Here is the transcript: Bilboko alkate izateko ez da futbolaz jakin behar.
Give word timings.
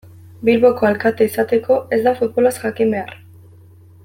Bilboko 0.47 0.87
alkate 0.89 1.27
izateko 1.31 1.77
ez 1.99 2.03
da 2.09 2.17
futbolaz 2.23 2.57
jakin 2.67 2.97
behar. 2.97 3.15